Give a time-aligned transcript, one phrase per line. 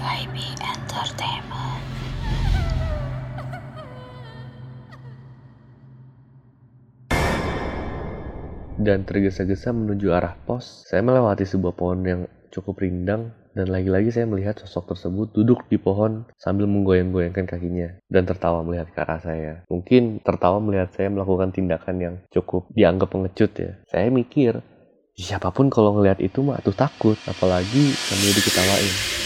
[0.00, 1.84] Entertainment.
[8.80, 14.24] dan tergesa-gesa menuju arah pos, saya melewati sebuah pohon yang cukup rindang dan lagi-lagi saya
[14.24, 19.52] melihat sosok tersebut duduk di pohon sambil menggoyang-goyangkan kakinya dan tertawa melihat ke arah saya.
[19.68, 23.76] Mungkin tertawa melihat saya melakukan tindakan yang cukup dianggap pengecut ya.
[23.84, 24.64] Saya mikir,
[25.12, 29.19] siapa pun kalau ngelihat itu mah tuh takut, apalagi sambil diketawain.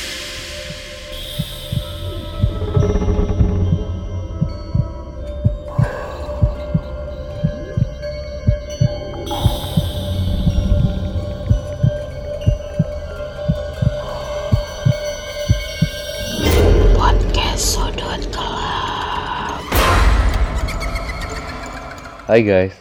[22.24, 22.73] Hai guys,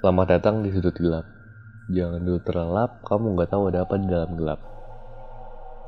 [0.00, 1.28] selamat datang di sudut gelap.
[1.92, 4.56] Jangan dulu terlelap, kamu nggak tahu ada apa di dalam gelap.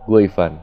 [0.04, 0.60] Gue Ivan,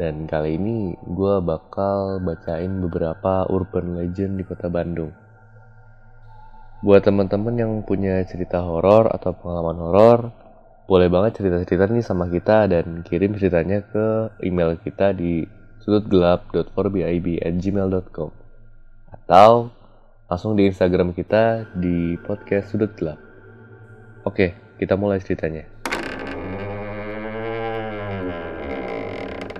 [0.00, 5.12] dan kali ini gue bakal bacain beberapa urban legend di kota Bandung.
[6.80, 10.32] Buat teman-teman yang punya cerita horor atau pengalaman horor,
[10.88, 15.44] boleh banget cerita-cerita nih sama kita dan kirim ceritanya ke email kita di
[15.84, 18.30] sudutgelap.forbib@gmail.com
[19.12, 19.81] atau
[20.32, 23.20] langsung di Instagram kita di podcast Sudut Gelap.
[24.24, 25.68] Oke, kita mulai ceritanya.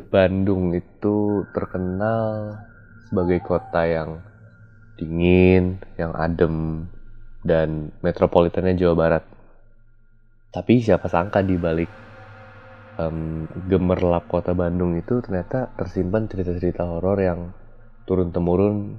[0.08, 2.56] Bandung itu terkenal
[3.04, 4.24] sebagai kota yang
[4.96, 6.88] dingin, yang adem,
[7.44, 9.24] dan metropolitannya Jawa Barat.
[10.56, 11.92] Tapi siapa sangka di balik
[12.96, 17.52] em, gemerlap kota Bandung itu ternyata tersimpan cerita-cerita horor yang
[18.08, 18.96] turun-temurun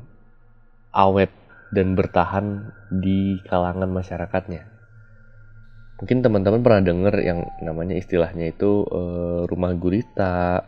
[0.94, 1.42] awet
[1.74, 4.70] dan bertahan di kalangan masyarakatnya.
[5.98, 10.62] Mungkin teman-teman pernah dengar yang namanya istilahnya itu eh, rumah gurita,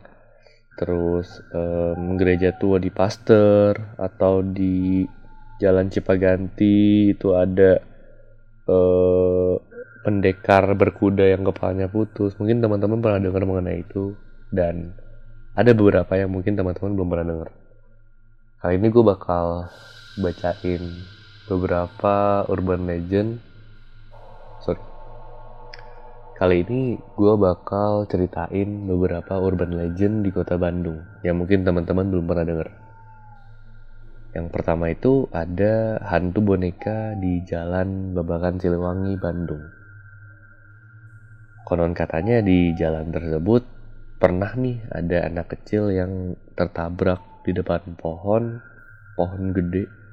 [0.76, 5.06] terus em, gereja tua di Pasteur atau di
[5.62, 7.80] Jalan Cipaganti itu ada
[8.68, 9.54] eh,
[10.06, 12.38] pendekar berkuda yang kepalanya putus.
[12.38, 14.14] Mungkin teman-teman pernah dengar mengenai itu
[14.54, 14.94] dan
[15.56, 17.50] ada beberapa yang mungkin teman-teman belum pernah dengar.
[18.62, 19.72] Kali ini gue bakal
[20.16, 20.84] bacain
[21.46, 23.44] beberapa urban legend.
[24.64, 24.80] Sorry.
[26.36, 32.26] Kali ini gue bakal ceritain beberapa urban legend di kota Bandung yang mungkin teman-teman belum
[32.28, 32.70] pernah dengar.
[34.36, 39.64] Yang pertama itu ada hantu boneka di Jalan Babakan Siliwangi, Bandung.
[41.64, 43.66] Konon katanya di jalan tersebut
[44.22, 48.62] pernah nih ada anak kecil yang tertabrak di depan pohon,
[49.18, 50.05] pohon gede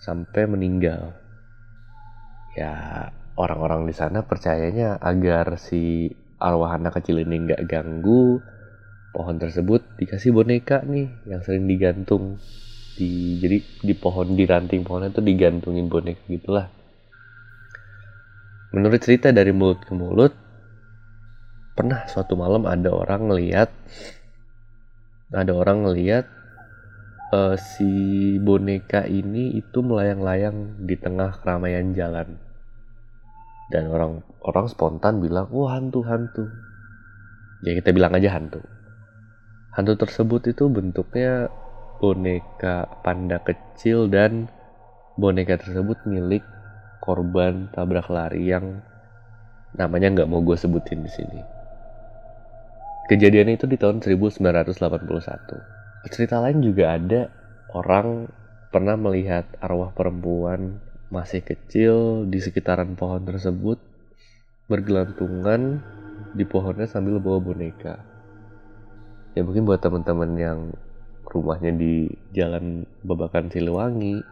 [0.00, 1.16] sampai meninggal.
[2.56, 6.08] Ya, orang-orang di sana percayanya agar si
[6.40, 8.40] arwah anak kecil ini nggak ganggu
[9.12, 12.36] pohon tersebut dikasih boneka nih yang sering digantung
[12.96, 16.68] di jadi di pohon di ranting pohonnya itu digantungin boneka gitulah.
[18.72, 20.32] Menurut cerita dari mulut ke mulut,
[21.76, 23.68] pernah suatu malam ada orang ngeliat
[25.32, 26.35] ada orang ngeliat
[27.32, 27.90] eh, si
[28.38, 32.38] boneka ini itu melayang-layang di tengah keramaian jalan.
[33.66, 36.46] Dan orang orang spontan bilang wah hantu hantu.
[37.66, 38.62] Ya kita bilang aja hantu.
[39.74, 41.50] Hantu tersebut itu bentuknya
[41.98, 44.46] boneka panda kecil dan
[45.18, 46.44] boneka tersebut milik
[47.02, 48.84] korban tabrak lari yang
[49.74, 51.40] namanya nggak mau gue sebutin di sini.
[53.06, 55.85] Kejadian itu di tahun 1981.
[56.06, 57.34] Cerita lain juga ada
[57.74, 58.30] orang
[58.70, 60.78] pernah melihat arwah perempuan
[61.10, 63.78] masih kecil di sekitaran pohon tersebut
[64.70, 65.82] bergelantungan
[66.30, 67.98] di pohonnya sambil bawa boneka.
[69.34, 70.60] Ya mungkin buat teman-teman yang
[71.26, 74.22] rumahnya di Jalan Babakan Siliwangi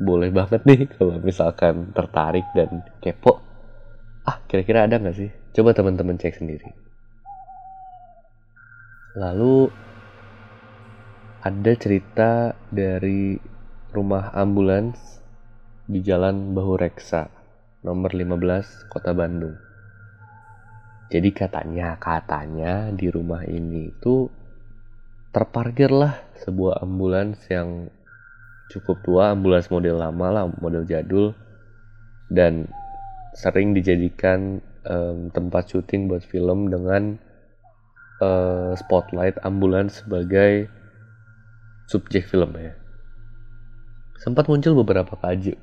[0.00, 3.38] boleh banget nih kalau misalkan tertarik dan kepo.
[4.26, 5.30] Ah, kira-kira ada nggak sih?
[5.54, 6.70] Coba teman-teman cek sendiri.
[9.18, 9.70] Lalu
[11.40, 13.32] ada cerita dari
[13.96, 15.24] rumah ambulans
[15.88, 17.32] di Jalan Bahu Reksa,
[17.80, 19.56] nomor 15, Kota Bandung.
[21.08, 24.28] Jadi katanya, katanya di rumah ini itu
[25.32, 27.88] terparkirlah sebuah ambulans yang
[28.68, 31.32] cukup tua, ambulans model lama lah, model jadul,
[32.28, 32.68] dan
[33.32, 37.16] sering dijadikan em, tempat syuting buat film dengan
[38.20, 40.68] eh, spotlight ambulans sebagai
[41.90, 42.70] subjek film ya.
[44.22, 45.58] Sempat muncul beberapa kaji,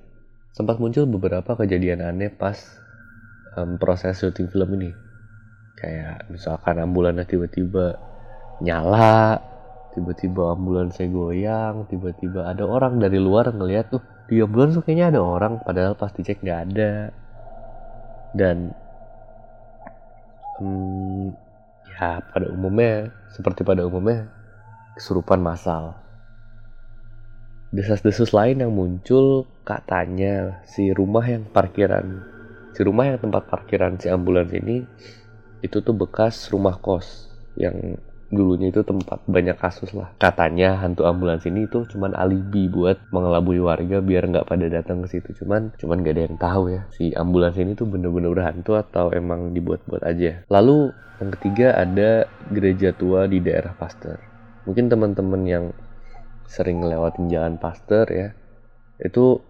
[0.52, 2.60] sempat muncul beberapa kejadian aneh pas
[3.56, 4.92] em, proses syuting film ini.
[5.80, 7.96] Kayak misalkan ambulansnya tiba-tiba
[8.60, 9.40] nyala
[9.94, 15.62] tiba-tiba ambulansnya goyang tiba-tiba ada orang dari luar ngeliat tuh di ambulans kayaknya ada orang
[15.62, 17.14] padahal pas dicek nggak ada
[18.34, 18.74] dan
[20.62, 21.34] hmm,
[21.98, 24.30] ya pada umumnya seperti pada umumnya
[24.98, 25.98] kesurupan massal
[27.72, 32.24] desas-desus lain yang muncul katanya si rumah yang parkiran
[32.72, 34.86] si rumah yang tempat parkiran si ambulans ini
[35.66, 37.28] itu tuh bekas rumah kos
[37.58, 37.98] yang
[38.28, 40.12] dulunya itu tempat banyak kasus lah.
[40.20, 45.18] Katanya hantu ambulans ini itu cuman alibi buat mengelabui warga biar nggak pada datang ke
[45.18, 45.44] situ.
[45.44, 49.56] Cuman cuman gak ada yang tahu ya si ambulans ini tuh bener-bener hantu atau emang
[49.56, 50.44] dibuat-buat aja.
[50.52, 50.92] Lalu
[51.24, 54.20] yang ketiga ada gereja tua di daerah Pasteur.
[54.68, 55.66] Mungkin teman-teman yang
[56.48, 58.32] sering lewatin jalan Pasteur ya
[58.98, 59.44] itu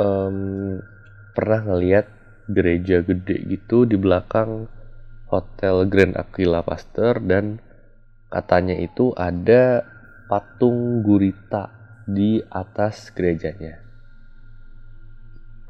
[0.00, 0.80] um,
[1.36, 2.08] pernah ngeliat
[2.50, 4.66] gereja gede gitu di belakang
[5.30, 7.62] Hotel Grand Aquila Pasteur dan
[8.26, 9.86] katanya itu ada
[10.26, 11.70] patung gurita
[12.02, 13.78] di atas gerejanya.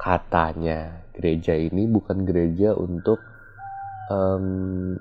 [0.00, 3.20] Katanya gereja ini bukan gereja untuk
[4.10, 4.98] kegiatan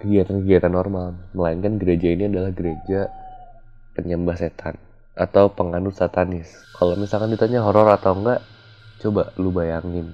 [0.00, 3.10] kegiatan-kegiatan normal, melainkan gereja ini adalah gereja
[3.96, 4.76] penyembah setan
[5.16, 6.52] atau penganut satanis.
[6.76, 8.44] Kalau misalkan ditanya horor atau enggak,
[9.00, 10.12] coba lu bayangin.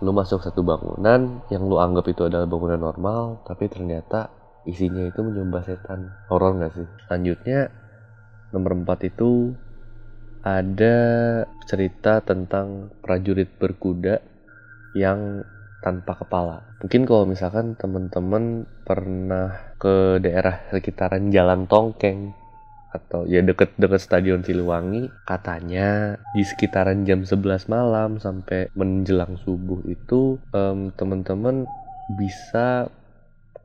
[0.00, 4.30] Lu masuk satu bangunan yang lu anggap itu adalah bangunan normal, tapi ternyata
[4.64, 7.72] isinya itu menyembah setan horor nggak sih selanjutnya
[8.52, 9.56] nomor 4 itu
[10.40, 10.96] ada
[11.68, 14.20] cerita tentang prajurit berkuda
[14.96, 15.44] yang
[15.80, 16.64] tanpa kepala.
[16.80, 22.36] Mungkin kalau misalkan teman-teman pernah ke daerah sekitaran Jalan Tongkeng
[22.90, 30.42] atau ya deket-deket stadion Siliwangi, katanya di sekitaran jam 11 malam sampai menjelang subuh itu
[30.50, 31.70] um, teman-teman
[32.18, 32.90] bisa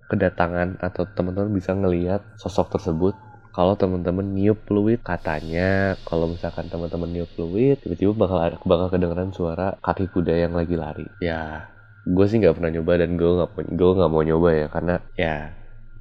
[0.06, 3.18] kedatangan atau teman-teman bisa ngelihat sosok tersebut.
[3.56, 5.95] Kalau teman-teman niup fluid katanya.
[6.04, 8.38] Kalau misalkan teman-teman niup fluid tiba-tiba bakal
[8.68, 11.07] bakal kedengeran suara kaki kuda yang lagi lari.
[11.24, 11.72] Ya
[12.06, 15.36] gue sih nggak pernah nyoba dan gue nggak gue nggak mau nyoba ya karena ya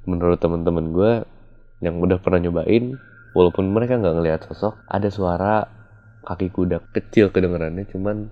[0.05, 1.11] menurut teman-teman gue
[1.81, 2.93] yang udah pernah nyobain
[3.35, 5.67] walaupun mereka nggak ngelihat sosok ada suara
[6.25, 8.31] kaki kuda kecil kedengerannya cuman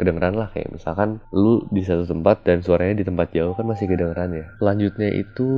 [0.00, 3.84] kedengeran lah kayak misalkan lu di satu tempat dan suaranya di tempat jauh kan masih
[3.84, 4.46] kedengeran ya.
[4.56, 5.48] Selanjutnya itu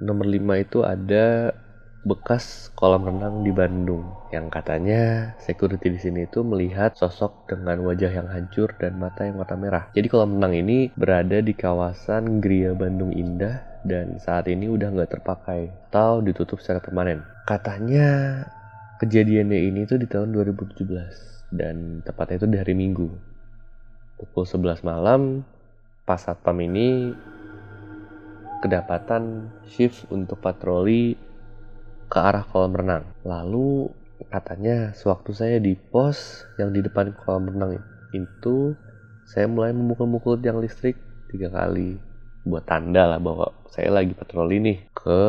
[0.00, 1.52] nomor 5 itu ada
[2.00, 8.08] bekas kolam renang di Bandung yang katanya security di sini itu melihat sosok dengan wajah
[8.08, 9.84] yang hancur dan mata yang warna merah.
[9.92, 15.20] Jadi kolam renang ini berada di kawasan Gria Bandung Indah dan saat ini udah nggak
[15.20, 17.20] terpakai atau ditutup secara permanen.
[17.50, 18.06] Katanya
[19.02, 20.86] kejadiannya ini tuh di tahun 2017
[21.50, 23.10] dan tepatnya itu di hari Minggu
[24.22, 25.42] pukul 11 malam
[26.06, 27.10] pas satpam ini
[28.62, 31.18] kedapatan shift untuk patroli
[32.06, 33.02] ke arah kolam renang.
[33.26, 33.90] Lalu
[34.30, 37.82] katanya sewaktu saya di pos yang di depan kolam renang
[38.14, 38.78] itu
[39.26, 40.94] saya mulai memukul-mukul tiang listrik
[41.34, 41.98] tiga kali
[42.44, 45.20] buat tanda lah bahwa saya lagi patroli nih ke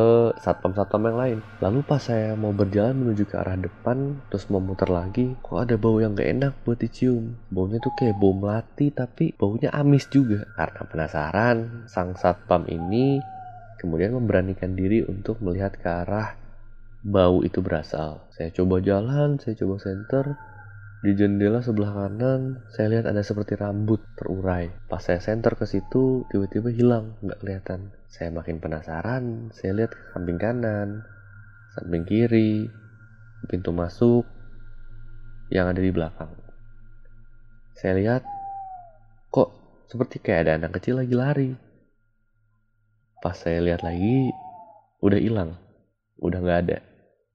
[0.42, 1.38] satpam-satpam yang lain.
[1.62, 5.78] Lalu pas saya mau berjalan menuju ke arah depan, terus mau muter lagi, kok ada
[5.78, 7.38] bau yang gak enak buat dicium.
[7.52, 10.42] Baunya tuh kayak bau melati, tapi baunya amis juga.
[10.58, 11.56] Karena penasaran,
[11.86, 13.22] sang satpam ini
[13.78, 16.38] kemudian memberanikan diri untuk melihat ke arah
[17.02, 18.26] bau itu berasal.
[18.30, 20.38] Saya coba jalan, saya coba center,
[21.02, 24.70] di jendela sebelah kanan, saya lihat ada seperti rambut terurai.
[24.86, 27.90] Pas saya center ke situ, tiba-tiba hilang, nggak kelihatan.
[28.06, 31.02] Saya makin penasaran, saya lihat ke samping kanan,
[31.74, 32.70] samping kiri,
[33.50, 34.22] pintu masuk
[35.50, 36.30] yang ada di belakang.
[37.74, 38.22] Saya lihat,
[39.34, 39.50] kok
[39.90, 41.50] seperti kayak ada anak kecil lagi lari.
[43.18, 44.30] Pas saya lihat lagi,
[45.02, 45.58] udah hilang,
[46.22, 46.78] udah nggak ada,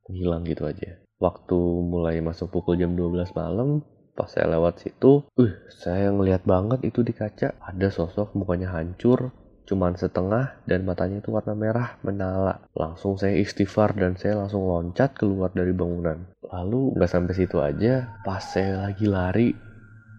[0.07, 3.81] hilang gitu aja waktu mulai masuk pukul jam 12 malam
[4.17, 7.53] pas saya lewat situ uh saya ngeliat banget itu di kaca.
[7.61, 9.29] Ada sosok mukanya hancur
[9.67, 12.63] cuman setengah dan matanya itu warna merah menala.
[12.71, 16.23] Langsung saya istighfar dan saya langsung loncat keluar dari bangunan.
[16.47, 19.51] Lalu nggak sampai situ aja pas saya lagi lari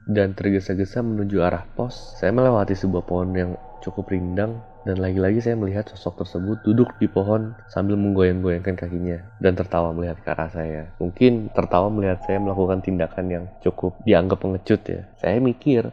[0.08, 3.52] dan tergesa-gesa menuju arah pos saya melewati sebuah pohon yang
[3.84, 4.56] cukup rindang
[4.88, 10.16] dan lagi-lagi saya melihat sosok tersebut duduk di pohon sambil menggoyang-goyangkan kakinya dan tertawa melihat
[10.24, 10.88] ke arah saya.
[10.96, 15.04] Mungkin tertawa melihat saya melakukan tindakan yang cukup dianggap pengecut ya.
[15.20, 15.92] Saya mikir,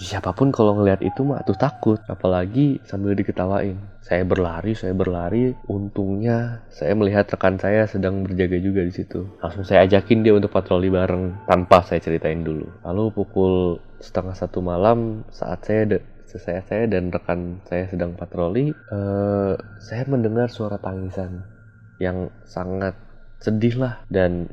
[0.00, 5.52] siapa pun kalau ngelihat itu mah tuh takut apalagi sambil diketawain saya berlari saya berlari
[5.68, 10.48] untungnya saya melihat rekan saya sedang berjaga juga di situ langsung saya ajakin dia untuk
[10.56, 16.00] patroli bareng tanpa saya ceritain dulu lalu pukul setengah satu malam saat saya
[16.36, 21.42] saya saya dan rekan saya sedang patroli, uh, saya mendengar suara tangisan
[21.98, 22.94] yang sangat
[23.40, 24.04] sedih lah.
[24.06, 24.46] Dan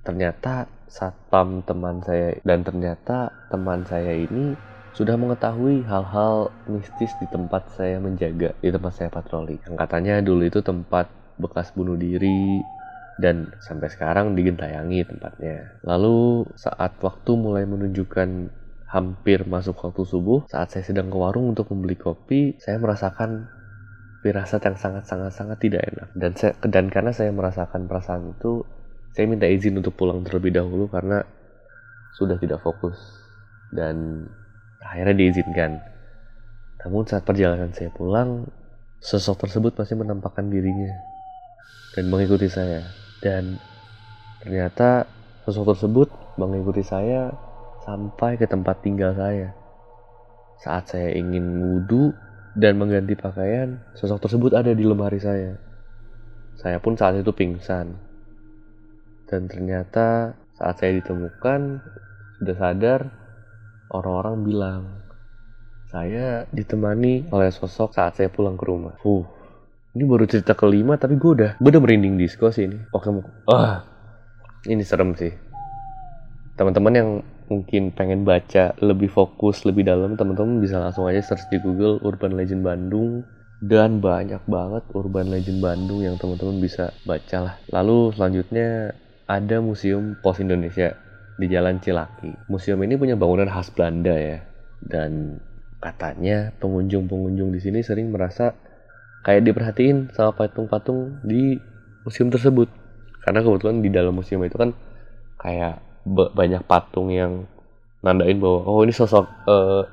[0.00, 4.56] ternyata satpam teman saya dan ternyata teman saya ini
[4.90, 9.58] sudah mengetahui hal-hal mistis di tempat saya menjaga di tempat saya patroli.
[9.62, 11.06] Yang katanya dulu itu tempat
[11.38, 12.58] bekas bunuh diri
[13.20, 15.78] dan sampai sekarang digentayangi tempatnya.
[15.86, 18.50] Lalu saat waktu mulai menunjukkan
[18.90, 23.46] hampir masuk waktu subuh saat saya sedang ke warung untuk membeli kopi saya merasakan
[24.20, 26.08] firasat yang sangat-sangat-sangat tidak enak.
[26.12, 28.64] Dan saya dan karena saya merasakan perasaan itu
[29.16, 31.24] saya minta izin untuk pulang terlebih dahulu karena
[32.14, 32.96] sudah tidak fokus.
[33.72, 34.26] Dan
[34.84, 35.80] akhirnya diizinkan.
[36.84, 38.48] Namun saat perjalanan saya pulang
[39.00, 40.92] sosok tersebut masih menampakkan dirinya
[41.96, 42.84] dan mengikuti saya.
[43.24, 43.56] Dan
[44.44, 45.08] ternyata
[45.44, 47.32] sosok tersebut mengikuti saya
[47.84, 49.56] sampai ke tempat tinggal saya
[50.60, 52.12] saat saya ingin wudhu
[52.52, 55.56] dan mengganti pakaian, sosok tersebut ada di lemari saya.
[56.60, 57.96] Saya pun saat itu pingsan.
[59.24, 61.80] Dan ternyata saat saya ditemukan,
[62.36, 63.00] sudah sadar,
[63.88, 64.82] orang-orang bilang,
[65.88, 69.00] saya ditemani oleh sosok saat saya pulang ke rumah.
[69.00, 69.24] Uh,
[69.96, 72.78] ini baru cerita kelima tapi gue udah, gue udah merinding disco sih ini.
[72.92, 73.08] Oke,
[73.48, 73.80] wah,
[74.68, 75.32] ini serem sih.
[76.60, 77.10] Teman-teman yang
[77.50, 82.38] mungkin pengen baca lebih fokus lebih dalam teman-teman bisa langsung aja search di Google Urban
[82.38, 83.26] Legend Bandung.
[83.60, 87.54] Dan banyak banget Urban Legend Bandung yang teman-teman bisa baca lah.
[87.68, 88.96] Lalu selanjutnya
[89.28, 90.96] ada Museum Pos Indonesia
[91.36, 92.32] di Jalan Cilaki.
[92.48, 94.40] Museum ini punya bangunan khas Belanda ya.
[94.80, 95.36] Dan
[95.76, 98.56] katanya pengunjung-pengunjung di sini sering merasa
[99.28, 101.60] kayak diperhatiin sama patung-patung di
[102.08, 102.72] museum tersebut.
[103.20, 104.72] Karena kebetulan di dalam museum itu kan
[105.36, 107.44] kayak banyak patung yang
[108.00, 109.84] nandain bahwa oh ini sosok uh,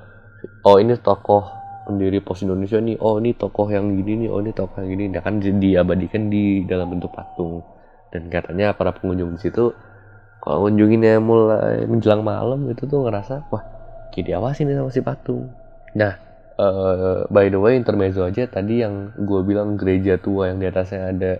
[0.64, 1.44] oh ini tokoh
[1.88, 3.00] pendiri pos Indonesia nih.
[3.00, 4.30] Oh ini tokoh yang gini nih.
[4.32, 5.06] Oh ini tokoh yang gini.
[5.12, 7.64] Nah kan diabadikan di dalam bentuk patung.
[8.12, 9.72] Dan katanya para pengunjung di situ
[10.44, 13.64] kalau ngunjunginnya mulai menjelang malam itu tuh ngerasa wah
[14.16, 15.52] kayak diawasin nih sama si patung.
[15.92, 16.16] Nah
[16.56, 21.12] uh, by the way intermezzo aja tadi yang gue bilang gereja tua yang di atasnya
[21.12, 21.32] ada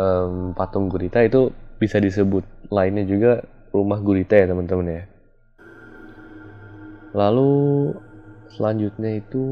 [0.00, 5.02] um, patung gurita itu bisa disebut lainnya juga rumah gurita ya teman-teman ya.
[7.14, 7.52] Lalu
[8.50, 9.44] selanjutnya itu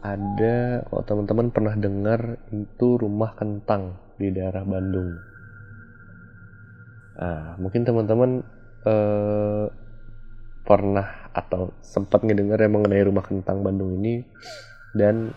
[0.00, 5.18] ada kalau teman-teman pernah dengar itu rumah kentang di daerah Bandung.
[7.16, 8.30] Nah mungkin teman-teman
[8.86, 9.66] eh,
[10.66, 14.24] pernah atau sempat ngedengar yang mengenai rumah kentang Bandung ini.
[14.96, 15.32] Dan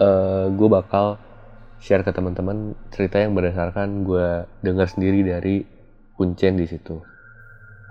[0.00, 1.16] eh, gue bakal
[1.80, 5.73] share ke teman-teman cerita yang berdasarkan gue dengar sendiri dari
[6.14, 7.02] kuncen di situ.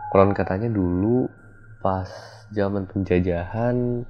[0.09, 1.27] Konon katanya dulu
[1.83, 2.07] pas
[2.53, 4.05] zaman penjajahan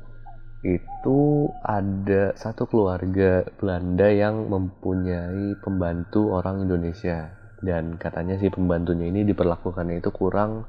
[0.63, 1.19] itu
[1.65, 7.35] ada satu keluarga Belanda yang mempunyai pembantu orang Indonesia.
[7.63, 10.67] Dan katanya si pembantunya ini diperlakukannya itu kurang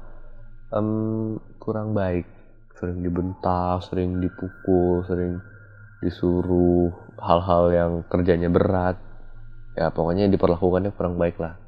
[0.71, 2.27] um, kurang baik.
[2.75, 5.39] Sering dibentak sering dipukul sering
[6.03, 8.99] disuruh hal-hal yang kerjanya berat.
[9.75, 11.64] Ya pokoknya diperlakukannya kurang baik lah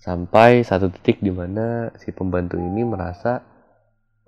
[0.00, 3.40] sampai satu titik di mana si pembantu ini merasa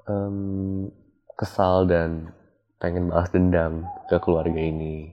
[0.08, 0.88] um,
[1.36, 2.32] kesal dan
[2.80, 5.12] pengen balas dendam ke keluarga ini.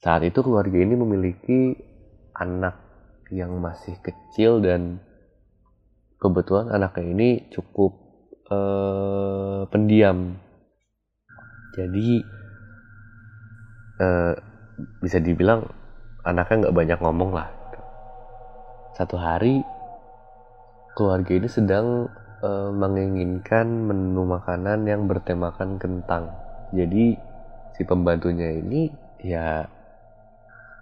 [0.00, 1.74] Saat itu keluarga ini memiliki
[2.36, 2.76] anak
[3.32, 5.00] yang masih kecil dan
[6.20, 7.96] kebetulan anaknya ini cukup
[8.52, 10.36] uh, pendiam.
[11.74, 12.22] Jadi
[13.98, 14.32] uh,
[15.00, 15.64] bisa dibilang
[16.22, 17.63] anaknya nggak banyak ngomong lah
[18.94, 19.66] satu hari
[20.94, 22.06] keluarga ini sedang
[22.46, 26.30] uh, menginginkan menu makanan yang bertemakan kentang.
[26.70, 27.18] Jadi
[27.74, 29.66] si pembantunya ini ya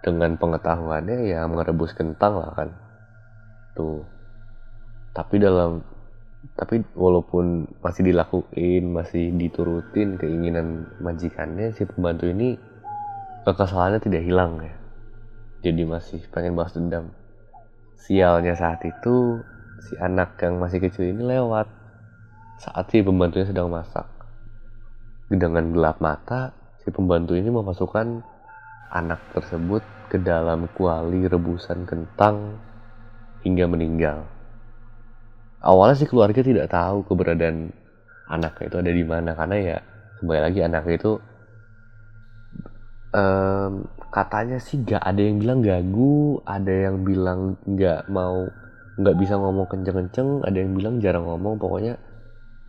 [0.05, 2.69] dengan pengetahuannya ya merebus kentang lah kan.
[3.73, 4.05] Tuh.
[5.17, 5.81] Tapi dalam
[6.53, 12.61] tapi walaupun masih dilakuin, masih diturutin keinginan majikannya, si pembantu ini
[13.41, 14.75] kekesalannya tidak hilang ya.
[15.65, 17.22] Jadi masih pengen balas dendam
[18.03, 19.39] sialnya saat itu
[19.79, 21.67] si anak yang masih kecil ini lewat
[22.59, 24.07] saat si pembantunya sedang masak.
[25.31, 26.51] Dengan gelap mata,
[26.83, 28.21] si pembantu ini memasukkan
[28.93, 29.81] anak tersebut
[30.11, 32.59] ke dalam kuali rebusan kentang
[33.41, 34.27] hingga meninggal.
[35.63, 37.71] Awalnya si keluarga tidak tahu keberadaan
[38.27, 39.77] anaknya itu ada di mana karena ya
[40.19, 41.11] kembali lagi anaknya itu
[43.15, 48.45] um, katanya sih gak ada yang bilang gagu ada yang bilang nggak mau
[48.93, 51.97] nggak bisa ngomong kenceng-kenceng ada yang bilang jarang ngomong pokoknya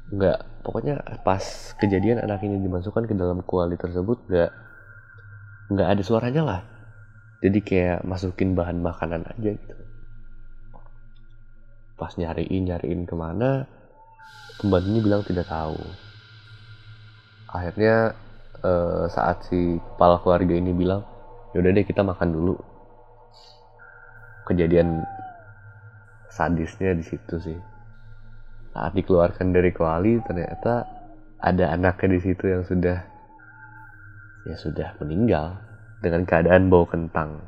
[0.09, 4.51] nggak pokoknya pas kejadian anak ini dimasukkan ke dalam kuali tersebut nggak
[5.73, 6.61] nggak ada suaranya lah.
[7.45, 9.77] Jadi kayak masukin bahan makanan aja gitu.
[11.97, 13.69] Pas nyariin nyariin ke mana
[14.61, 15.77] pembantunya bilang tidak tahu.
[17.53, 18.17] Akhirnya
[18.65, 21.05] eh, saat si kepala keluarga ini bilang
[21.55, 22.55] yaudah deh kita makan dulu.
[24.45, 25.07] Kejadian
[26.29, 27.59] sadisnya di situ sih.
[28.75, 30.83] Saat dikeluarkan dari kuali ternyata
[31.39, 32.99] ada anaknya di situ yang sudah
[34.45, 35.57] ya sudah meninggal
[36.03, 37.39] dengan keadaan bau kentang.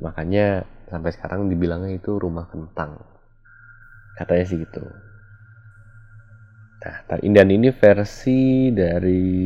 [0.00, 2.96] Makanya sampai sekarang dibilangnya itu rumah kentang.
[4.16, 4.82] Katanya sih gitu.
[6.80, 9.36] Nah dan ini versi dari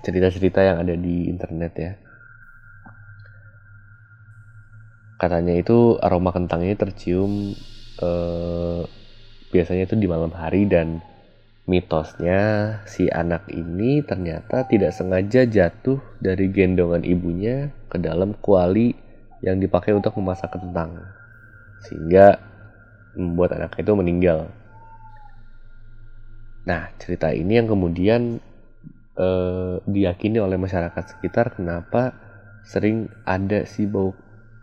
[0.00, 1.92] cerita-cerita yang ada di internet ya
[5.20, 7.52] katanya itu aroma kentang ini tercium
[8.00, 8.82] eh,
[9.52, 11.04] biasanya itu di malam hari dan
[11.68, 12.40] mitosnya
[12.88, 18.96] si anak ini ternyata tidak sengaja jatuh dari gendongan ibunya ke dalam kuali
[19.44, 20.98] yang dipakai untuk memasak kentang
[21.84, 22.40] sehingga
[23.16, 24.40] membuat anaknya itu meninggal.
[26.64, 28.42] Nah cerita ini yang kemudian
[29.20, 32.16] eh, diyakini oleh masyarakat sekitar kenapa
[32.64, 34.16] sering ada si bau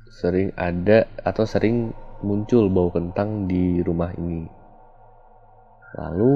[0.09, 1.93] sering ada atau sering
[2.25, 4.49] muncul bau kentang di rumah ini.
[5.93, 6.35] Lalu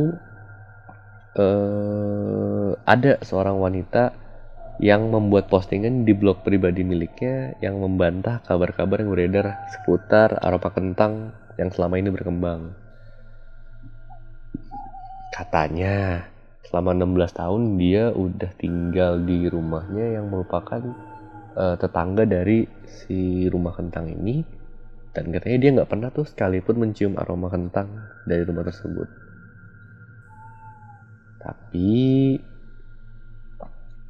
[1.40, 4.14] eh, ada seorang wanita
[4.82, 11.34] yang membuat postingan di blog pribadi miliknya yang membantah kabar-kabar yang beredar seputar aroma kentang
[11.58, 12.74] yang selama ini berkembang.
[15.32, 16.26] Katanya
[16.72, 20.80] selama 16 tahun dia udah tinggal di rumahnya yang merupakan
[21.60, 24.40] uh, tetangga dari si rumah kentang ini.
[25.12, 27.92] Dan katanya dia nggak pernah tuh sekalipun mencium aroma kentang
[28.24, 29.12] dari rumah tersebut.
[31.44, 31.92] Tapi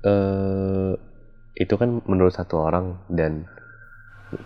[0.05, 0.93] uh,
[1.57, 3.01] itu kan menurut satu orang.
[3.09, 3.49] Dan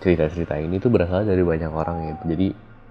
[0.02, 2.48] cerita-cerita ini tuh berasal dari banyak orang ya jadi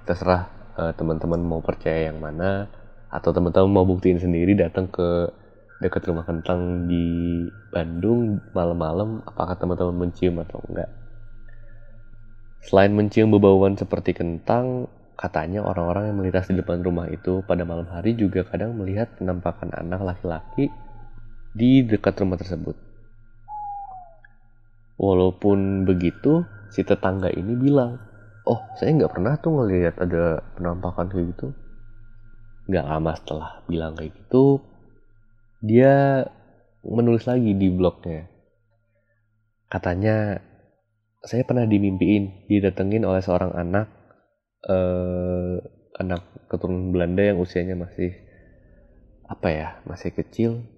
[0.07, 0.46] terserah
[0.79, 2.70] uh, teman-teman mau percaya yang mana
[3.14, 5.31] atau teman-teman mau buktiin sendiri datang ke
[5.79, 7.07] dekat rumah kentang di
[7.70, 10.90] Bandung malam-malam apakah teman-teman mencium atau enggak?
[12.66, 17.87] Selain mencium bebauan seperti kentang katanya orang-orang yang melintas di depan rumah itu pada malam
[17.87, 20.74] hari juga kadang melihat penampakan anak laki-laki
[21.55, 22.74] di dekat rumah tersebut.
[24.98, 26.42] Walaupun begitu
[26.74, 28.03] si tetangga ini bilang
[28.42, 31.55] oh saya nggak pernah tuh ngelihat ada penampakan kayak gitu
[32.64, 34.64] nggak lama setelah bilang kayak gitu
[35.64, 36.24] dia
[36.85, 38.29] menulis lagi di blognya.
[39.72, 40.37] Katanya,
[41.24, 43.88] saya pernah dimimpiin, didatengin oleh seorang anak,
[44.68, 45.57] eh,
[45.96, 46.22] anak
[46.53, 48.12] keturunan Belanda yang usianya masih,
[49.24, 50.68] apa ya, masih kecil,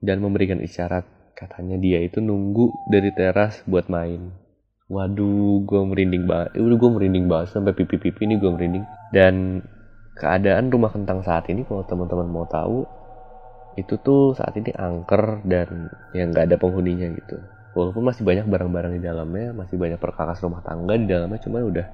[0.00, 1.04] dan memberikan isyarat.
[1.36, 4.32] Katanya dia itu nunggu dari teras buat main.
[4.90, 6.58] Waduh, gue merinding banget.
[6.58, 8.84] Udah gue merinding banget sampai pipi-pipi ini gue merinding.
[9.14, 9.62] Dan
[10.20, 12.84] keadaan rumah kentang saat ini, kalau teman-teman mau tahu,
[13.80, 17.40] itu tuh saat ini angker dan yang nggak ada penghuninya gitu.
[17.72, 21.86] Walaupun masih banyak barang-barang di dalamnya masih banyak perkakas rumah tangga di dalamnya cuman udah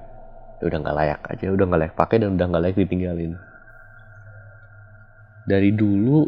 [0.57, 3.31] ya udah nggak layak aja udah nggak layak pakai dan udah nggak layak ditinggalin.
[5.47, 6.19] Dari dulu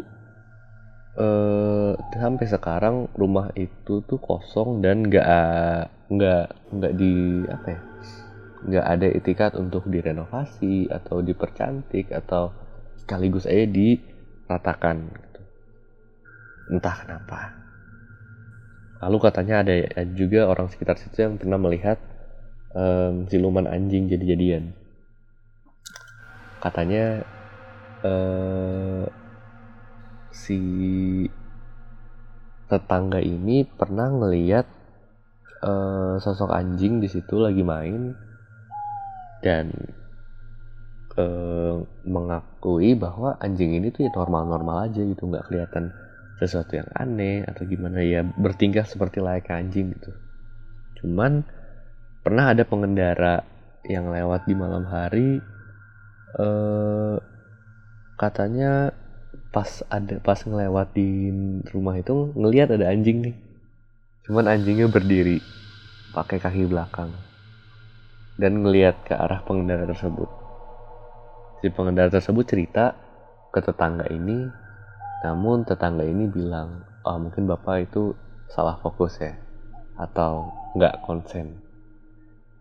[1.18, 5.28] eh, sampai sekarang rumah itu tuh kosong dan nggak
[6.10, 6.44] nggak
[6.78, 7.80] nggak di apa ya
[8.60, 12.52] nggak ada etikat untuk direnovasi atau dipercantik atau
[13.00, 15.08] sekaligus aja diratakan
[16.70, 17.40] entah kenapa.
[19.00, 19.74] Lalu katanya ada
[20.12, 21.96] juga orang sekitar situ yang pernah melihat
[22.76, 24.76] um, siluman anjing jadi-jadian.
[26.60, 27.24] Katanya
[28.04, 29.08] uh,
[30.28, 30.60] si
[32.68, 34.68] tetangga ini pernah ngeliat
[35.64, 38.29] uh, sosok anjing di situ lagi main
[39.40, 39.72] dan
[41.16, 45.92] uh, mengakui bahwa anjing ini tuh ya normal-normal aja gitu nggak kelihatan
[46.40, 48.00] sesuatu yang aneh atau gimana.
[48.00, 50.12] Ya bertingkah seperti layak anjing gitu.
[51.02, 51.44] Cuman
[52.20, 53.44] pernah ada pengendara
[53.88, 55.40] yang lewat di malam hari
[56.36, 57.16] eh,
[58.20, 58.92] katanya
[59.50, 63.36] pas ada pas ngelewatin rumah itu ngelihat ada anjing nih.
[64.28, 65.40] Cuman anjingnya berdiri
[66.12, 67.29] pakai kaki belakang
[68.40, 70.32] dan ngelihat ke arah pengendara tersebut
[71.60, 72.96] si pengendara tersebut cerita
[73.52, 74.48] ke tetangga ini
[75.20, 78.16] namun tetangga ini bilang, oh mungkin bapak itu
[78.48, 79.36] salah fokus ya,
[80.00, 81.60] atau nggak konsen.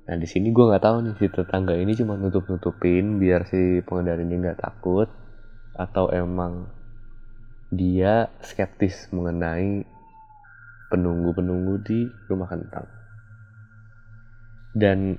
[0.04, 3.80] Nah di sini gue nggak tahu nih si tetangga ini cuma nutup nutupin biar si
[3.88, 5.08] pengendara ini nggak takut,
[5.80, 6.68] atau emang
[7.72, 9.88] dia skeptis mengenai
[10.92, 12.92] penunggu-penunggu di rumah kentang.
[14.76, 15.16] Dan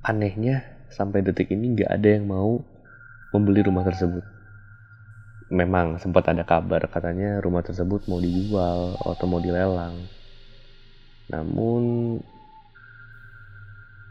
[0.00, 2.60] anehnya sampai detik ini nggak ada yang mau
[3.30, 4.24] membeli rumah tersebut.
[5.50, 9.98] Memang sempat ada kabar katanya rumah tersebut mau dijual atau mau dilelang.
[11.30, 11.82] Namun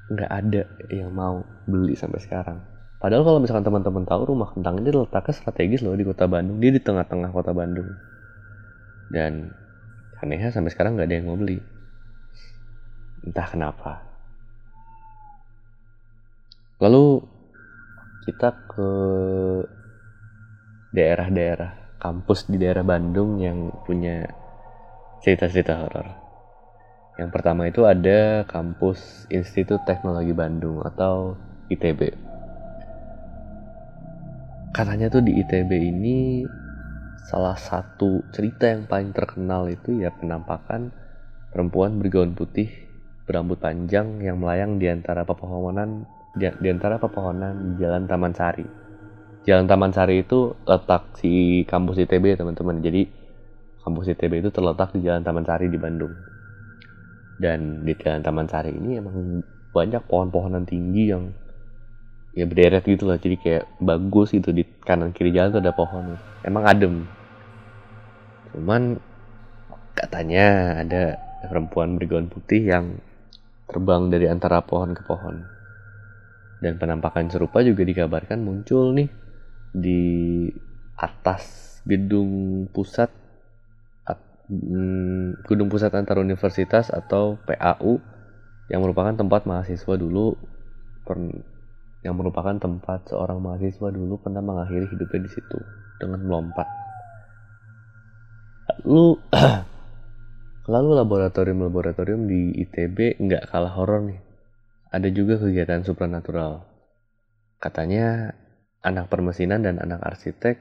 [0.10, 2.60] nggak ada yang mau beli sampai sekarang.
[3.00, 6.60] Padahal kalau misalkan teman-teman tahu rumah kentang ini letaknya strategis loh di kota Bandung.
[6.60, 7.88] Dia di tengah-tengah kota Bandung.
[9.08, 9.56] Dan
[10.20, 11.64] anehnya sampai sekarang nggak ada yang mau beli.
[13.24, 14.09] Entah kenapa.
[16.80, 17.20] Lalu
[18.24, 18.92] kita ke
[20.96, 24.24] daerah-daerah kampus di daerah Bandung yang punya
[25.20, 26.08] cerita-cerita horor.
[27.20, 31.36] Yang pertama itu ada kampus Institut Teknologi Bandung atau
[31.68, 32.16] ITB.
[34.72, 36.48] Katanya tuh di ITB ini
[37.28, 40.96] salah satu cerita yang paling terkenal itu ya penampakan
[41.52, 42.72] perempuan bergaun putih
[43.28, 48.66] berambut panjang yang melayang di antara pepohonan di, di antara pepohonan di Jalan Taman Sari.
[49.48, 52.84] Jalan Taman Sari itu letak si kampus ITB teman-teman.
[52.84, 53.08] Jadi
[53.82, 56.14] kampus ITB itu terletak di Jalan Taman Sari di Bandung.
[57.40, 59.42] Dan di Jalan Taman Sari ini emang
[59.74, 61.34] banyak pohon-pohonan tinggi yang
[62.38, 63.18] ya berderet gitu lah.
[63.18, 66.20] Jadi kayak bagus gitu di kanan kiri jalan tuh ada pohon.
[66.46, 67.10] Emang adem.
[68.54, 69.02] Cuman
[69.98, 72.86] katanya ada perempuan bergaun putih yang
[73.70, 75.59] terbang dari antara pohon ke pohon
[76.60, 79.10] dan penampakan serupa juga dikabarkan muncul nih
[79.72, 80.02] di
[81.00, 83.08] atas gedung pusat
[84.50, 88.02] mm, gedung pusat antar universitas atau PAU
[88.70, 90.38] yang merupakan tempat mahasiswa dulu
[92.06, 95.58] yang merupakan tempat seorang mahasiswa dulu pernah mengakhiri hidupnya di situ
[95.98, 96.70] dengan melompat.
[98.86, 99.18] Lalu
[100.74, 104.29] lalu laboratorium-laboratorium di ITB nggak kalah horor nih
[104.90, 106.66] ada juga kegiatan supranatural.
[107.62, 108.34] Katanya
[108.82, 110.58] anak permesinan dan anak arsitek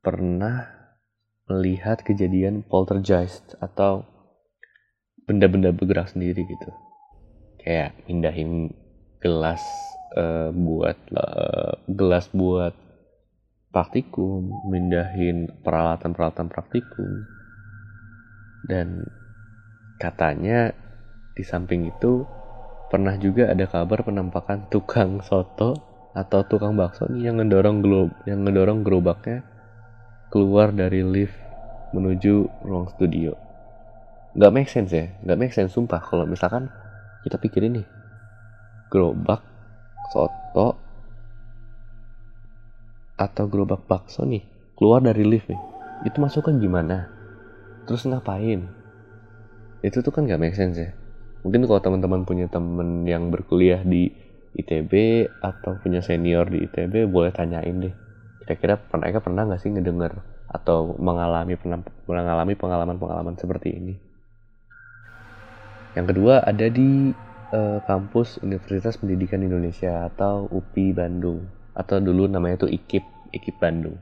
[0.00, 0.72] pernah
[1.48, 4.04] melihat kejadian poltergeist atau
[5.28, 6.70] benda-benda bergerak sendiri gitu.
[7.60, 8.72] Kayak mindahin
[9.20, 9.60] gelas
[10.16, 12.72] uh, buat uh, gelas buat
[13.68, 17.28] praktikum, mindahin peralatan-peralatan praktikum.
[18.64, 19.04] Dan
[20.00, 20.72] katanya
[21.36, 22.24] di samping itu
[22.88, 25.76] Pernah juga ada kabar penampakan tukang soto
[26.16, 29.44] atau tukang bakso nih yang ngedorong glob yang ngedorong gerobaknya
[30.32, 31.36] keluar dari lift
[31.92, 33.36] menuju ruang studio.
[34.32, 36.00] Gak make sense ya, gak make sense sumpah.
[36.00, 36.72] Kalau misalkan
[37.28, 37.86] kita pikirin nih
[38.88, 39.44] gerobak
[40.08, 40.80] soto
[43.20, 44.40] atau gerobak bakso nih
[44.80, 45.60] keluar dari lift nih
[46.08, 47.04] itu masukkan gimana?
[47.84, 48.64] Terus ngapain?
[49.84, 50.96] Itu tuh kan gak make sense ya
[51.42, 54.10] mungkin kalau teman-teman punya temen yang berkuliah di
[54.58, 54.92] ITB
[55.38, 57.94] atau punya senior di ITB boleh tanyain deh.
[58.42, 63.94] Kira-kira mereka pernah nggak sih ngedenger atau mengalami pernah mengalami pengalaman-pengalaman seperti ini?
[65.94, 67.12] Yang kedua ada di
[67.52, 71.48] uh, kampus Universitas Pendidikan Indonesia atau UPI Bandung.
[71.76, 73.96] Atau dulu namanya itu IKIP IKIP Bandung.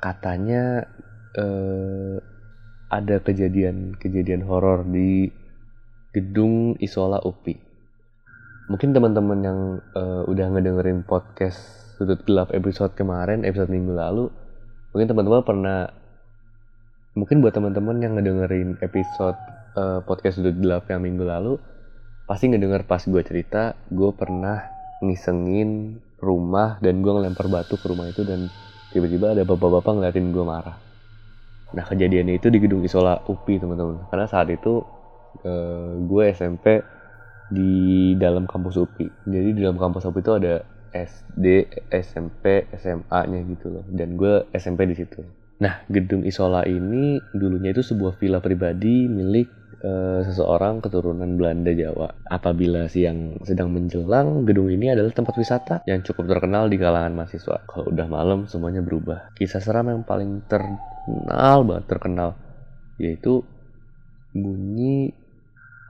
[0.00, 0.84] Katanya
[1.36, 2.16] uh,
[2.94, 5.26] ada kejadian-kejadian horor di
[6.14, 7.58] gedung Isola UPI.
[8.70, 9.60] Mungkin teman-teman yang
[9.98, 11.58] uh, udah ngedengerin podcast
[11.98, 14.30] Sudut Gelap episode kemarin, episode minggu lalu,
[14.94, 15.78] mungkin teman-teman pernah
[17.18, 19.38] mungkin buat teman-teman yang ngedengerin episode
[19.74, 21.58] uh, podcast Sudut Gelap yang minggu lalu,
[22.30, 24.70] pasti ngedenger pas gue cerita, gue pernah
[25.02, 28.48] ngisengin rumah dan gue ngelempar batu ke rumah itu dan
[28.94, 30.93] tiba-tiba ada bapak-bapak ngeliatin gue marah.
[31.74, 34.06] Nah kejadiannya itu di gedung Isola UPI teman-teman.
[34.08, 34.86] Karena saat itu
[35.42, 36.80] uh, gue SMP
[37.50, 39.06] di dalam kampus UPI.
[39.26, 40.54] Jadi di dalam kampus UPI itu ada
[40.94, 41.46] SD,
[41.90, 43.84] SMP, SMA-nya gitu loh.
[43.90, 45.20] Dan gue SMP di situ.
[45.58, 52.08] Nah, gedung Isola ini dulunya itu sebuah villa pribadi milik uh, seseorang keturunan Belanda Jawa.
[52.24, 57.68] Apabila siang sedang menjelang, gedung ini adalah tempat wisata yang cukup terkenal di kalangan mahasiswa.
[57.68, 59.36] Kalau udah malam, semuanya berubah.
[59.36, 62.30] Kisah seram yang paling terkenal banget terkenal
[62.94, 63.42] yaitu
[64.30, 65.10] bunyi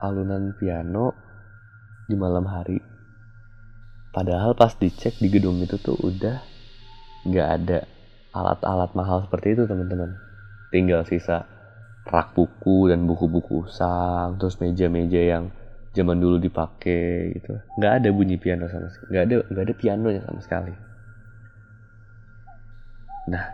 [0.01, 1.13] alunan piano
[2.09, 2.77] di malam hari.
[4.13, 6.39] Padahal pas dicek di gedung itu tuh udah
[7.25, 7.79] nggak ada
[8.31, 10.17] alat-alat mahal seperti itu teman-teman.
[10.71, 11.54] Tinggal sisa
[12.05, 15.49] rak buku dan buku-buku usang, terus meja-meja yang
[15.95, 17.57] zaman dulu dipakai gitu.
[17.81, 19.09] Nggak ada bunyi piano sama sekali.
[19.09, 20.73] Nggak ada nggak ada sama sekali.
[23.25, 23.45] Nah,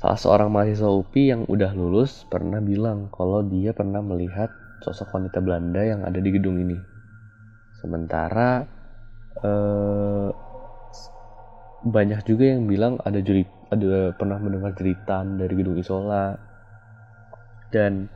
[0.00, 4.48] salah seorang mahasiswa UPI yang udah lulus pernah bilang kalau dia pernah melihat
[4.80, 6.80] sosok wanita Belanda yang ada di gedung ini.
[7.84, 8.64] Sementara
[9.44, 10.30] eh,
[11.84, 16.53] banyak juga yang bilang ada jerit, ada pernah mendengar jeritan dari gedung Isola
[17.74, 18.06] dan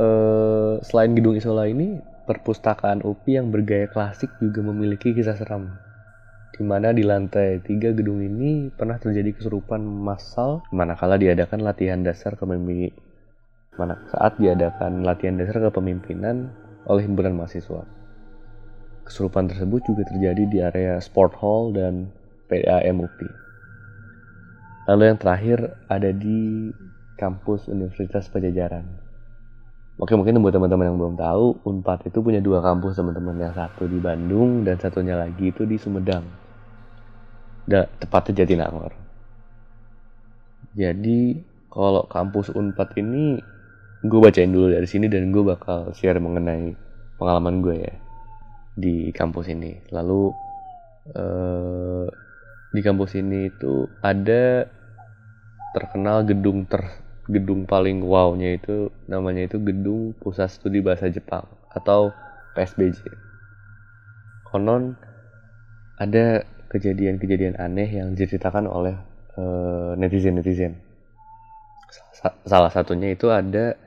[0.00, 5.68] eh, selain gedung Isola ini perpustakaan UPI yang bergaya klasik juga memiliki kisah seram
[6.56, 12.40] di mana di lantai tiga gedung ini pernah terjadi kesurupan massal manakala diadakan latihan dasar
[12.40, 12.96] kepemimpinan
[13.78, 16.52] mana saat diadakan latihan dasar kepemimpinan
[16.84, 17.86] oleh himpunan mahasiswa.
[19.08, 22.12] Kesurupan tersebut juga terjadi di area sport hall dan
[22.52, 23.30] PAM UPI.
[24.90, 26.70] Lalu yang terakhir ada di
[27.20, 28.88] kampus Universitas Pajajaran.
[30.00, 33.36] Oke mungkin buat teman-teman yang belum tahu, Unpad itu punya dua kampus teman-teman.
[33.36, 36.24] Yang satu di Bandung dan satunya lagi itu di Sumedang.
[37.68, 38.96] Da, tepatnya Jatinangor.
[40.72, 41.36] Jadi
[41.68, 43.36] kalau kampus Unpad ini
[44.00, 46.72] gue bacain dulu dari sini dan gue bakal share mengenai
[47.20, 47.94] pengalaman gue ya
[48.72, 49.84] di kampus ini.
[49.92, 50.32] Lalu
[51.12, 52.06] eh,
[52.72, 54.64] di kampus ini itu ada
[55.76, 62.10] terkenal gedung ter gedung paling wownya itu namanya itu gedung pusat studi bahasa Jepang atau
[62.58, 63.06] PSBJ.
[64.50, 64.98] Konon
[65.96, 68.98] ada kejadian-kejadian aneh yang diceritakan oleh
[69.38, 70.78] uh, netizen-netizen.
[72.44, 73.78] Salah satunya itu ada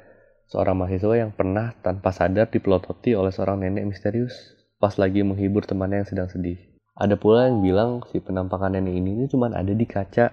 [0.49, 6.03] seorang mahasiswa yang pernah tanpa sadar dipelototi oleh seorang nenek misterius pas lagi menghibur temannya
[6.03, 6.60] yang sedang sedih.
[6.93, 10.29] Ada pula yang bilang si penampakan nenek ini cuma ada di kaca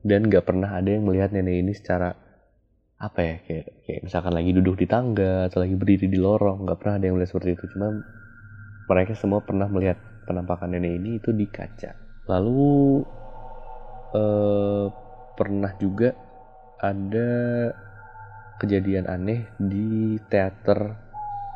[0.00, 2.16] dan gak pernah ada yang melihat nenek ini secara
[3.00, 6.78] apa ya kayak, kayak misalkan lagi duduk di tangga atau lagi berdiri di lorong nggak
[6.84, 7.64] pernah ada yang melihat seperti itu.
[7.72, 7.96] Cuma
[8.92, 9.96] mereka semua pernah melihat
[10.28, 11.96] penampakan nenek ini itu di kaca.
[12.28, 13.00] Lalu
[14.12, 14.86] eh,
[15.32, 16.12] pernah juga
[16.76, 17.30] ada
[18.60, 20.92] kejadian aneh di teater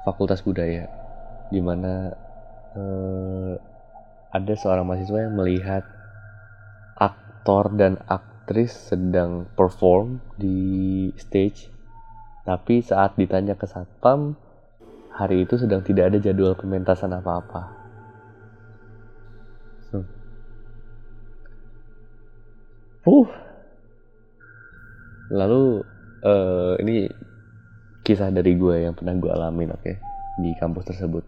[0.09, 0.89] Fakultas Budaya
[1.53, 2.09] di mana
[2.73, 3.55] eh,
[4.33, 5.85] ada seorang mahasiswa yang melihat
[6.97, 11.73] aktor dan aktor aktris sedang perform di stage
[12.45, 14.37] tapi saat ditanya ke satpam
[15.17, 17.73] hari itu sedang tidak ada jadwal pementasan apa-apa.
[19.89, 20.05] Hmm.
[23.09, 23.29] uh
[25.33, 25.81] lalu
[26.21, 27.09] uh, ini
[28.05, 29.97] kisah dari gue yang pernah gue alamin oke okay,
[30.37, 31.25] di kampus tersebut.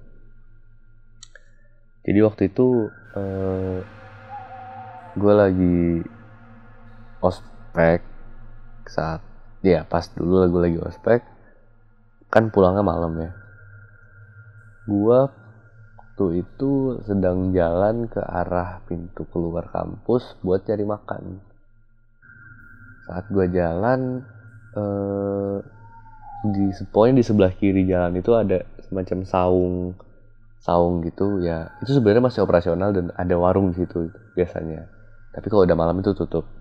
[2.04, 3.80] Jadi waktu itu uh,
[5.16, 6.04] gue lagi
[7.26, 8.00] ospek
[8.86, 9.20] saat
[9.66, 11.20] ya pas dulu lagu lagi ospek
[12.30, 13.30] kan pulangnya malam ya.
[14.86, 15.30] Gua
[15.98, 21.42] waktu itu sedang jalan ke arah pintu keluar kampus buat cari makan.
[23.06, 24.22] Saat gua jalan
[24.74, 25.56] eh,
[26.46, 29.74] di poin di sebelah kiri jalan itu ada semacam saung
[30.62, 31.70] saung gitu ya.
[31.82, 34.86] Itu sebenarnya masih operasional dan ada warung di situ biasanya.
[35.34, 36.55] Tapi kalau udah malam itu tutup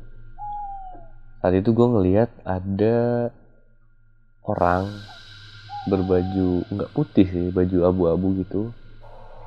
[1.46, 3.30] saat itu gue ngeliat ada
[4.50, 4.90] orang
[5.86, 8.74] berbaju nggak putih sih baju abu-abu gitu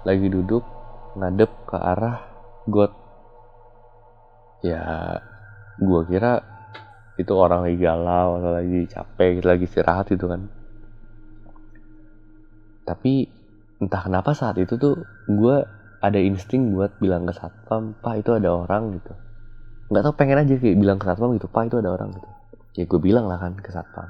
[0.06, 0.62] lagi duduk
[1.18, 2.22] ngadep ke arah
[2.70, 2.94] got.
[4.62, 5.18] Ya
[5.74, 6.46] gue kira
[7.18, 10.46] itu orang lagi galau atau lagi capek lagi istirahat gitu kan.
[12.86, 13.26] Tapi
[13.82, 15.66] entah kenapa saat itu tuh gue
[15.98, 19.18] ada insting buat bilang ke satpam pak itu ada orang gitu
[19.88, 22.28] nggak tau pengen aja kayak bilang ke satpam gitu pak itu ada orang gitu.
[22.76, 24.08] Ya gue bilang lah kan ke satpam.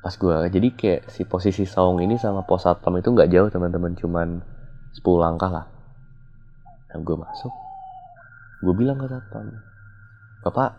[0.00, 3.96] Pas gue jadi kayak si posisi saung ini sama pos satpam itu nggak jauh teman-teman
[3.96, 4.28] cuman
[4.94, 5.66] 10 langkah lah.
[6.92, 7.52] Dan gue masuk
[8.60, 9.48] gue bilang ke satpam
[10.44, 10.76] bapak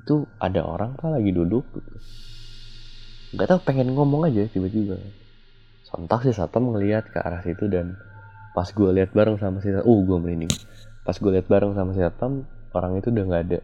[0.00, 1.92] itu ada orang pak lagi duduk gitu.
[3.36, 4.96] Nggak tahu pengen ngomong aja tiba-tiba.
[5.84, 7.96] Sontak si satpam ngelihat ke arah situ dan
[8.56, 10.52] pas gue lihat bareng sama si uh gue merinding.
[11.04, 13.58] Pas gue lihat bareng sama si satpam orang itu udah nggak ada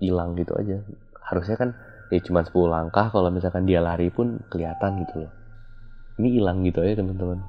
[0.00, 0.82] hilang gitu aja.
[1.24, 1.70] Harusnya kan
[2.10, 5.32] ya cuma 10 langkah kalau misalkan dia lari pun kelihatan gitu loh.
[6.20, 7.42] Ini hilang gitu aja teman-teman.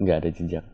[0.00, 0.64] Nggak ada jejak.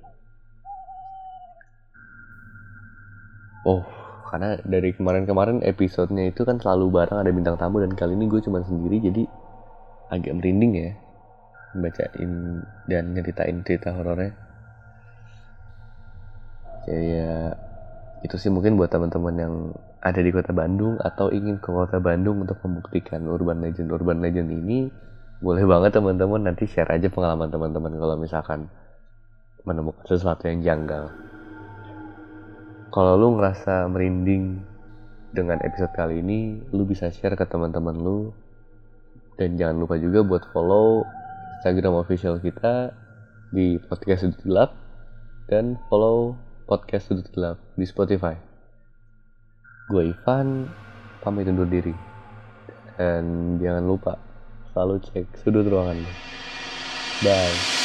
[3.67, 3.85] Oh
[4.29, 8.45] karena dari kemarin-kemarin episodenya itu kan selalu bareng ada bintang tamu dan kali ini gue
[8.45, 9.25] cuma sendiri jadi
[10.13, 10.91] agak merinding ya
[11.77, 14.33] bacain dan nyeritain cerita horornya.
[16.89, 17.68] Kayak
[18.27, 19.55] itu sih mungkin buat teman-teman yang
[20.03, 24.51] ada di kota Bandung atau ingin ke kota Bandung untuk membuktikan urban legend urban legend
[24.51, 24.91] ini
[25.39, 28.67] boleh banget teman-teman nanti share aja pengalaman teman-teman kalau misalkan
[29.63, 31.15] menemukan sesuatu yang janggal.
[32.91, 34.59] Kalau lu ngerasa merinding
[35.31, 38.35] dengan episode kali ini lu bisa share ke teman-teman lu.
[39.39, 41.07] Dan jangan lupa juga buat follow
[41.63, 42.91] Instagram official kita
[43.55, 44.75] di podcast gelap
[45.47, 46.35] dan follow
[46.69, 48.37] podcast sudut gelap di Spotify.
[49.89, 50.69] Gue Ivan,
[51.25, 51.97] pamit undur diri.
[53.01, 54.21] Dan jangan lupa
[54.77, 56.05] selalu cek sudut ruangan.
[57.25, 57.78] Bye.